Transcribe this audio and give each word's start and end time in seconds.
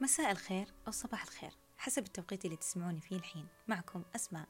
مساء 0.00 0.30
الخير 0.30 0.66
أو 0.86 0.92
صباح 0.92 1.22
الخير 1.22 1.52
حسب 1.78 2.06
التوقيت 2.06 2.44
اللي 2.44 2.56
تسمعوني 2.56 3.00
فيه 3.00 3.16
الحين. 3.16 3.48
معكم 3.68 4.04
أسماء. 4.14 4.48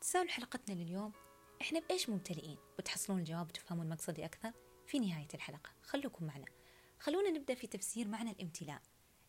تساؤل 0.00 0.30
حلقتنا 0.30 0.74
لليوم 0.74 1.12
إحنا 1.60 1.80
بإيش 1.80 2.08
ممتلئين؟ 2.08 2.58
وتحصلون 2.78 3.18
الجواب 3.18 3.46
وتفهمون 3.48 3.88
مقصدي 3.88 4.24
أكثر 4.24 4.52
في 4.86 4.98
نهاية 4.98 5.28
الحلقة. 5.34 5.70
خلوكم 5.82 6.24
معنا. 6.24 6.44
خلونا 6.98 7.30
نبدأ 7.30 7.54
في 7.54 7.66
تفسير 7.66 8.08
معنى 8.08 8.30
الامتلاء. 8.30 8.82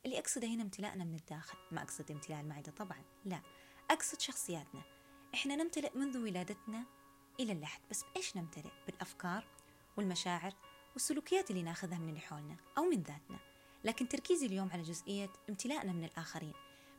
اللي 0.05 0.19
أقصده 0.19 0.47
هنا 0.47 0.63
امتلاءنا 0.63 1.03
من 1.03 1.15
الداخل 1.15 1.57
ما 1.71 1.81
أقصد 1.81 2.11
امتلاء 2.11 2.41
المعدة 2.41 2.71
طبعا 2.71 3.03
لا. 3.25 3.41
أقصد 3.91 4.21
شخصياتنا. 4.21 4.83
إحنا 5.33 5.55
نمتلئ 5.55 5.97
منذ 5.97 6.17
ولادتنا 6.17 6.85
إلى 7.39 7.51
اللحد 7.51 7.81
بس 7.89 8.03
بإيش 8.03 8.37
نمتلئ؟ 8.37 8.71
بالأفكار 8.85 9.47
والمشاعر 9.97 10.53
والسلوكيات 10.93 11.51
اللي 11.51 11.63
ناخذها 11.63 11.97
من 11.97 12.09
اللي 12.09 12.19
حولنا 12.19 12.57
أو 12.77 12.83
من 12.83 13.03
ذاتنا. 13.03 13.50
لكن 13.83 14.07
تركيزي 14.07 14.45
اليوم 14.45 14.69
على 14.73 14.81
جزئية 14.81 15.29
امتلاءنا 15.49 15.91
من 15.91 16.03
الآخرين 16.03 16.53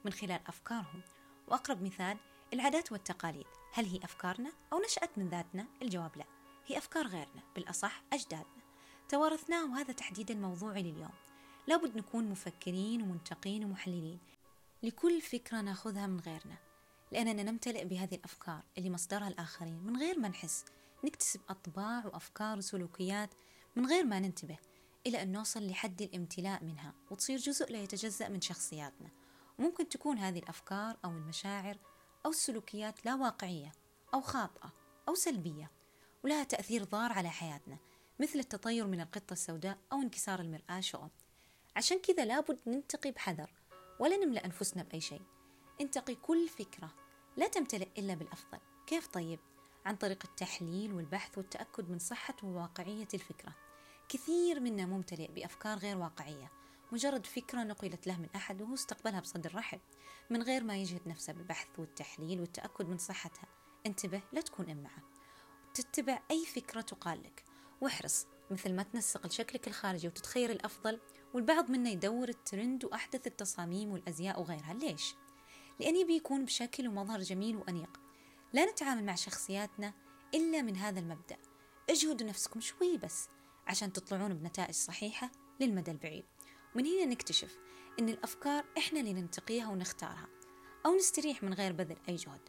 من 0.05 0.13
خلال 0.13 0.41
أفكارهم. 0.47 1.03
وأقرب 1.49 1.83
مثال 1.83 2.17
العادات 2.53 2.93
والتقاليد. 2.93 3.47
هل 3.73 3.85
هي 3.85 3.99
أفكارنا 4.05 4.53
أو 4.73 4.79
نشأت 4.79 5.19
من 5.19 5.29
ذاتنا؟ 5.29 5.67
الجواب 5.83 6.17
لا. 6.17 6.25
هي 6.67 6.79
أفكار 6.79 7.07
غيرنا. 7.07 7.43
بالأصح 7.55 8.03
أجدادنا. 8.13 8.63
توارثناه 9.09 9.71
وهذا 9.71 9.93
تحديدا 9.93 10.35
موضوعي 10.35 10.83
لليوم. 10.83 11.13
لابد 11.67 11.97
نكون 11.97 12.29
مفكرين 12.29 13.03
ومنتقين 13.03 13.65
ومحللين. 13.65 14.19
لكل 14.83 15.21
فكرة 15.21 15.61
نأخذها 15.61 16.07
من 16.07 16.21
غيرنا. 16.21 16.57
لأننا 17.13 17.43
نمتلئ 17.43 17.85
بهذه 17.85 18.15
الأفكار 18.15 18.63
اللي 18.79 18.91
مصدرها 18.91 19.29
الآخرين 19.29 19.83
من 19.85 19.97
غير 19.97 20.19
ما 20.19 20.29
نحس. 20.29 20.65
نكتسب 21.05 21.41
أطباع 21.49 22.07
وأفكار 22.07 22.59
وسلوكيات 22.59 23.35
من 23.77 23.87
غير 23.87 24.05
ما 24.05 24.21
ننتبه. 24.21 24.59
إلى 25.07 25.23
أن 25.23 25.33
نوصل 25.33 25.67
لحد 25.67 26.03
الامتلاء 26.03 26.65
منها 26.65 26.95
وتصير 27.11 27.39
جزء 27.39 27.73
لا 27.73 27.83
يتجزأ 27.83 28.29
من 28.29 28.41
شخصياتنا. 28.41 29.09
وممكن 29.59 29.89
تكون 29.89 30.19
هذه 30.19 30.39
الأفكار 30.39 30.97
أو 31.05 31.11
المشاعر 31.11 31.79
أو 32.27 32.31
السلوكيات 32.31 33.07
لا 33.07 33.15
واقعية 33.15 33.73
أو 34.15 34.21
خاطئة 34.21 34.73
أو 35.09 35.15
سلبية 35.15 35.71
ولها 36.25 36.45
تأثير 36.45 36.85
ضار 36.85 37.13
على 37.13 37.31
حياتنا 37.31 37.79
مثل 38.21 38.39
التطير 38.39 38.87
من 38.87 39.01
القطة 39.01 39.33
السوداء 39.33 39.79
أو 39.93 39.99
انكسار 39.99 40.41
المرآة 40.41 40.81
شؤم. 40.81 41.11
عشان 41.77 41.99
كذا 41.99 42.25
لابد 42.25 42.59
ننتقي 42.67 43.11
بحذر 43.11 43.51
ولا 44.01 44.17
نملأ 44.17 44.45
أنفسنا 44.45 44.83
بأي 44.83 45.01
شيء. 45.01 45.23
انتقي 45.81 46.15
كل 46.15 46.49
فكرة 46.49 46.95
لا 47.37 47.49
تمتلئ 47.49 47.89
إلا 47.99 48.15
بالأفضل. 48.15 48.59
كيف 48.87 49.07
طيب؟ 49.07 49.39
عن 49.87 49.97
طريق 49.97 50.23
التحليل 50.25 50.93
والبحث 50.93 51.39
والتأكد 51.39 51.91
من 51.91 51.99
صحة 51.99 52.37
وواقعية 52.43 53.09
الفكرة. 53.15 53.55
كثير 54.09 54.61
منا 54.61 54.87
ممتلئ 54.87 55.33
بأفكار 55.33 55.79
غير 55.79 55.97
واقعية 55.97 56.51
مجرد 56.93 57.27
فكرة 57.27 57.63
نقلت 57.63 58.07
له 58.07 58.21
من 58.21 58.29
أحد 58.37 58.63
وهو 58.63 58.75
استقبلها 58.75 59.21
بصدر 59.21 59.55
رحب 59.55 59.81
من 60.31 60.43
غير 60.43 60.65
ما 60.65 60.77
يجهد 60.77 61.09
نفسه 61.09 61.33
بالبحث 61.33 61.69
والتحليل 61.79 62.41
والتأكد 62.41 62.89
من 62.89 62.99
صحتها. 62.99 63.47
انتبه 63.87 64.23
لا 64.33 64.41
تكون 64.41 64.71
إمعة 64.71 65.03
تتبع 65.75 66.19
أي 66.31 66.47
فكرة 66.47 66.81
تقال 66.81 67.23
لك. 67.23 67.45
واحرص. 67.81 68.27
مثل 68.51 68.75
ما 68.75 68.83
تنسق 68.83 69.27
لشكلك 69.27 69.69
الخارجي 69.69 70.09
وتتخير 70.09 70.51
الأفضل 70.51 71.01
والبعض 71.35 71.71
منا 71.71 71.91
يدور 71.91 72.29
الترند 72.29 72.85
وأحدث 72.85 73.27
التصاميم 73.27 73.93
والأزياء 73.93 74.41
وغيرها. 74.41 74.75
ليش؟ 74.75 75.15
لأن 75.81 75.97
يبي 75.97 76.17
يكون 76.17 76.45
بشكل 76.45 76.89
ومظهر 76.89 77.21
جميل 77.21 77.57
وأنيق. 77.57 78.01
لا 78.53 78.65
نتعامل 78.65 79.05
مع 79.05 79.15
شخصياتنا 79.15 79.93
إلا 80.35 80.63
من 80.63 80.77
هذا 80.77 81.01
المبدأ. 81.01 81.37
اجهدوا 81.91 82.27
نفسكم 82.27 82.61
شوي 82.61 82.99
بس. 82.99 83.29
عشان 83.73 83.93
تطلعون 83.93 84.35
بنتائج 84.35 84.75
صحيحة 84.75 85.31
للمدى 85.61 85.91
البعيد. 85.91 86.25
ومن 86.75 86.87
هنا 86.87 87.05
نكتشف 87.05 87.59
أن 87.99 88.09
الأفكار 88.09 88.65
إحنا 88.79 89.01
اللي 89.01 89.13
ننتقيها 89.13 89.69
ونختارها 89.69 90.29
أو 90.87 90.97
نستريح 90.97 91.43
من 91.43 91.55
غير 91.55 91.73
بذل 91.73 91.97
أي 92.09 92.17
جهد. 92.17 92.49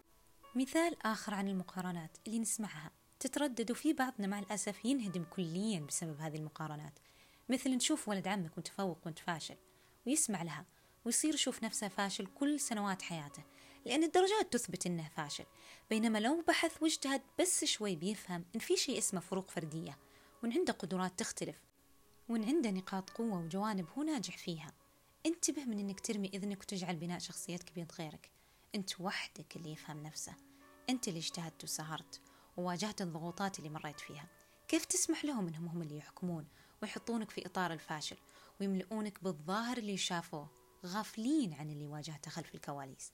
مثال 0.55 1.03
آخر 1.05 1.33
عن 1.33 1.47
المقارنات 1.47 2.17
اللي 2.27 2.39
نسمعها. 2.39 2.91
تتردد 3.19 3.71
وفي 3.71 3.93
بعضنا 3.93 4.27
مع 4.27 4.39
الأسف 4.39 4.85
ينهدم 4.85 5.23
كليا 5.23 5.79
بسبب 5.79 6.19
هذه 6.19 6.35
المقارنات. 6.35 6.99
مثل 7.49 7.69
نشوف 7.69 8.07
ولد 8.07 8.27
عمك 8.27 8.57
متفوق 8.57 8.99
وانت 9.05 9.19
فاشل 9.19 9.55
ويسمع 10.07 10.43
لها 10.43 10.65
ويصير 11.05 11.33
يشوف 11.33 11.63
نفسه 11.63 11.87
فاشل 11.87 12.25
كل 12.25 12.59
سنوات 12.59 13.01
حياته 13.01 13.43
لأن 13.85 14.03
الدرجات 14.03 14.53
تثبت 14.53 14.85
إنه 14.85 15.09
فاشل. 15.15 15.45
بينما 15.89 16.17
لو 16.17 16.41
بحث 16.47 16.83
واجتهد 16.83 17.21
بس 17.39 17.65
شوي 17.65 17.95
بيفهم 17.95 18.45
إن 18.55 18.59
في 18.59 18.77
شيء 18.77 18.97
اسمه 18.97 19.19
فروق 19.19 19.51
فردية. 19.51 19.97
وإن 20.43 20.53
عنده 20.53 20.73
قدرات 20.73 21.19
تختلف 21.19 21.61
وإن 22.29 22.43
عنده 22.43 22.71
نقاط 22.71 23.09
قوة 23.09 23.39
وجوانب 23.39 23.85
هو 23.97 24.03
ناجح 24.03 24.37
فيها. 24.37 24.71
انتبه 25.25 25.65
من 25.65 25.79
إنك 25.79 25.99
ترمي 25.99 26.27
إذنك 26.33 26.61
وتجعل 26.61 26.95
بناء 26.95 27.19
شخصيتك 27.19 27.73
بيد 27.75 27.91
غيرك. 27.99 28.31
أنت 28.75 29.01
وحدك 29.01 29.55
اللي 29.55 29.71
يفهم 29.71 30.03
نفسه. 30.03 30.33
أنت 30.89 31.07
اللي 31.07 31.19
اجتهدت 31.19 31.63
وسهرت 31.63 32.21
وواجهت 32.57 33.01
الضغوطات 33.01 33.59
اللي 33.59 33.69
مريت 33.69 33.99
فيها. 33.99 34.27
كيف 34.67 34.85
تسمح 34.85 35.25
لهم 35.25 35.47
إنهم 35.47 35.67
هم 35.67 35.81
اللي 35.81 35.97
يحكمون 35.97 36.47
ويحطونك 36.81 37.29
في 37.29 37.45
إطار 37.45 37.73
الفاشل 37.73 38.17
ويملؤونك 38.61 39.23
بالظاهر 39.23 39.77
اللي 39.77 39.97
شافوه 39.97 40.49
غافلين 40.85 41.53
عن 41.53 41.69
اللي 41.69 41.87
واجهته 41.87 42.31
خلف 42.31 42.55
الكواليس؟ 42.55 43.11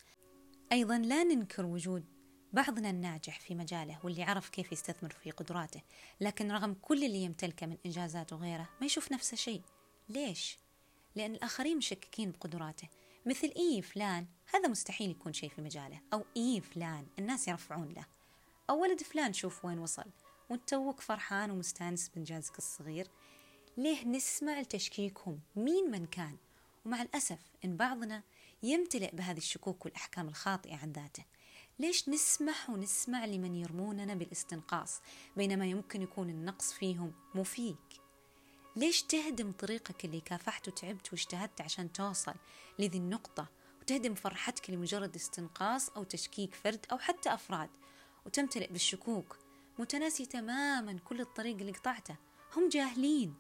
أيضا 0.72 0.98
لا 0.98 1.24
ننكر 1.24 1.66
وجود 1.66 2.06
بعضنا 2.54 2.90
الناجح 2.90 3.40
في 3.40 3.56
مجاله 3.56 4.00
واللي 4.04 4.24
عرف 4.24 4.50
كيف 4.50 4.72
يستثمر 4.72 5.10
في 5.10 5.32
قدراته 5.32 5.82
لكن 6.22 6.52
رغم 6.52 6.76
كل 6.82 7.04
اللي 7.04 7.24
يمتلكه 7.24 7.66
من 7.66 7.78
إنجازات 7.86 8.34
وغيره 8.34 8.70
ما 8.80 8.86
يشوف 8.86 9.12
نفسه 9.12 9.38
شيء. 9.38 9.62
ليش؟ 10.10 10.60
لأن 11.16 11.36
الآخرين 11.36 11.78
مشككين 11.78 12.32
بقدراته. 12.32 12.88
مثل 13.26 13.54
إي 13.58 13.82
فلان 13.82 14.28
هذا 14.54 14.68
مستحيل 14.68 15.12
يكون 15.12 15.34
شيء 15.34 15.50
في 15.50 15.62
مجاله. 15.62 16.00
أو 16.14 16.26
إي 16.38 16.62
فلان 16.62 17.08
الناس 17.20 17.48
يرفعون 17.48 17.90
له. 17.90 18.06
أو 18.70 18.82
ولد 18.82 19.04
فلان 19.04 19.34
شوف 19.34 19.66
وين 19.66 19.80
وصل. 19.80 20.06
وأنت 20.50 20.70
توك 20.70 21.02
فرحان 21.02 21.52
ومستانس 21.52 22.10
بإنجازك 22.10 22.58
الصغير. 22.58 23.08
ليه 23.78 24.06
نسمع 24.06 24.60
لتشكيكهم؟ 24.60 25.40
مين 25.56 25.92
من 25.92 26.06
كان؟ 26.06 26.38
ومع 26.86 27.02
الأسف 27.02 27.40
إن 27.66 27.78
بعضنا 27.78 28.24
يمتلئ 28.64 29.16
بهذه 29.16 29.38
الشكوك 29.38 29.86
والأحكام 29.86 30.28
الخاطئة 30.28 30.76
عن 30.76 30.92
ذاته. 30.92 31.24
ليش 31.80 32.10
نسمح 32.10 32.70
ونسمع 32.70 33.26
لمن 33.26 33.56
يرموننا 33.56 34.14
بالاستنقاص 34.14 35.02
بينما 35.38 35.66
يمكن 35.66 36.02
يكون 36.02 36.30
النقص 36.30 36.74
فيهم 36.74 37.14
مو 37.36 37.44
فيك 37.44 38.02
ليش 38.76 39.04
تهدم 39.04 39.52
طريقك 39.52 40.06
اللي 40.06 40.22
كافحت 40.22 40.68
وتعبت 40.68 41.12
واجتهدت 41.12 41.62
عشان 41.62 41.94
توصل 41.94 42.36
لذي 42.80 42.98
النقطة؟ 42.98 43.48
وتهدم 43.82 44.16
فرحتك 44.16 44.70
لمجرد 44.70 45.16
استنقاص 45.16 45.90
أو 45.90 46.04
تشكيك 46.04 46.56
فرد 46.56 46.86
أو 46.92 46.98
حتى 46.98 47.34
أفراد 47.34 47.70
وتمتلئ 48.26 48.72
بالشكوك 48.72 49.38
متناسي 49.80 50.26
تماما 50.26 51.00
كل 51.06 51.22
الطريق 51.22 51.58
اللي 51.58 51.72
قطعته. 51.72 52.16
هم 52.56 52.70
جاهلين. 52.70 53.36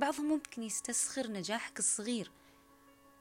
بعضهم 0.00 0.26
ممكن 0.26 0.62
يستسخر 0.62 1.30
نجاحك 1.30 1.78
الصغير. 1.78 2.30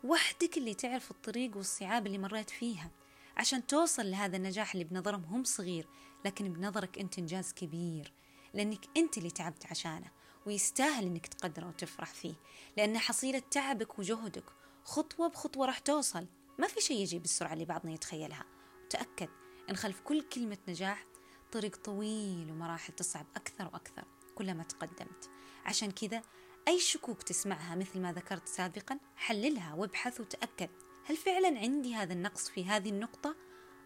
وحدك 0.03 0.57
اللي 0.57 0.73
تعرف 0.73 1.11
الطريق 1.11 1.57
والصعاب 1.57 2.07
اللي 2.07 2.17
مريت 2.17 2.50
فيها. 2.50 2.91
عشان 3.38 3.68
توصل 3.68 4.12
لهذا 4.12 4.38
النجاح 4.38 4.74
اللي 4.74 4.84
بنظرهم 4.84 5.24
هم 5.24 5.44
صغير 5.44 5.88
لكن 6.26 6.54
بنظرك 6.54 7.00
أنت 7.00 7.20
إنجاز 7.20 7.54
كبير 7.54 8.14
لأنك 8.54 8.86
أنت 8.98 9.18
اللي 9.18 9.32
تعبت 9.32 9.66
عشانه 9.66 10.12
ويستاهل 10.46 11.06
إنك 11.06 11.28
تقدره 11.28 11.68
وتفرح 11.68 12.14
فيه 12.14 12.34
لأنه 12.78 13.00
حصيلة 13.00 13.42
تعبك 13.52 14.00
وجهدك 14.00 14.46
خطوة 14.84 15.28
بخطوة 15.28 15.66
راح 15.66 15.80
توصل. 15.80 16.28
ما 16.60 16.68
في 16.68 16.82
شيء 16.82 16.98
يجي 16.98 17.20
بالسرعة 17.20 17.54
اللي 17.54 17.66
بعضنا 17.66 17.92
يتخيلها. 17.92 18.46
وتأكد 18.86 19.30
إن 19.70 19.76
خلف 19.76 20.00
كل 20.00 20.22
كلمة 20.22 20.58
نجاح 20.68 21.06
طريق 21.52 21.76
طويل 21.76 22.52
ومراحل 22.52 22.94
تصعب 22.94 23.26
أكثر 23.36 23.66
وأكثر 23.66 24.04
كلما 24.36 24.64
تقدمت. 24.64 25.30
عشان 25.66 25.92
كذا 25.92 26.22
أي 26.68 26.80
شكوك 26.80 27.24
تسمعها 27.24 27.76
مثل 27.76 28.00
ما 28.00 28.14
ذكرت 28.14 28.48
سابقا 28.48 29.00
حللها 29.16 29.74
وابحث 29.74 30.20
وتأكد. 30.20 30.70
هل 31.05 31.17
فعلا 31.17 31.59
عندي 31.59 31.96
هذا 31.96 32.14
النقص 32.14 32.50
في 32.50 32.66
هذه 32.66 32.90
النقطة 32.90 33.35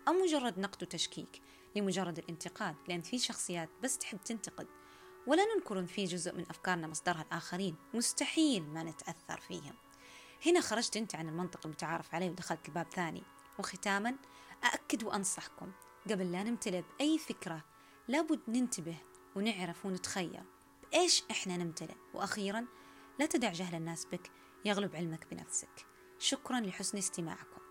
أو 0.08 0.14
مجرد 0.14 0.60
نقد 0.60 0.84
وتشكيك 0.84 1.42
لمجرد 1.76 2.18
الانتقاد؟ 2.18 2.76
لأن 2.88 3.02
في 3.02 3.20
شخصيات 3.20 3.70
بس 3.84 3.98
تحب 3.98 4.20
تنتقد. 4.26 4.68
ولا 5.28 5.44
ننكر 5.56 5.86
في 5.86 6.06
جزء 6.06 6.36
من 6.36 6.46
أفكارنا 6.50 6.88
مصدرها 6.88 7.22
الآخرين. 7.22 7.76
مستحيل 7.94 8.64
ما 8.64 8.84
نتأثر 8.84 9.40
فيهم. 9.40 9.74
هنا 10.46 10.62
خرجت 10.62 10.98
أنت 10.98 11.16
عن 11.16 11.30
المنطق 11.30 11.66
المتعارف 11.66 12.16
عليه 12.16 12.30
ودخلت 12.30 12.68
الباب 12.68 12.88
ثاني. 12.92 13.24
وختاما 13.60 14.16
أأكد 14.64 15.04
وأنصحكم. 15.04 15.72
قبل 16.10 16.32
لا 16.32 16.44
نمتلئ 16.44 16.82
بأي 16.82 17.18
فكرة 17.18 17.64
لابد 18.08 18.40
ننتبه 18.48 18.98
ونعرف 19.36 19.86
ونتخير 19.86 20.44
بإيش 20.84 21.24
إحنا 21.32 21.58
نمتلئ؟ 21.58 21.96
وأخيرا 22.14 22.66
لا 23.20 23.26
تدع 23.26 23.52
جهل 23.52 23.76
الناس 23.76 24.06
بك 24.06 24.32
يغلب 24.66 24.96
علمك 24.96 25.28
بنفسك. 25.32 25.97
شكرا 26.20 26.60
لحسن 26.60 26.98
استماعكم. 26.98 27.67